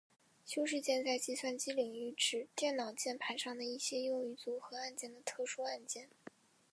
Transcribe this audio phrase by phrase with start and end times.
[0.47, 6.09] 修饰键在计算机领域指电脑键盘上的一些用于组合按键的特殊按键。